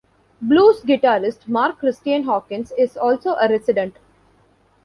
Blues 0.41 0.81
guitarist 0.83 1.47
Mark 1.47 1.77
Christian 1.77 2.23
Hawkins 2.23 2.73
is 2.75 2.97
also 2.97 3.33
a 3.35 3.47
resident. 3.47 3.97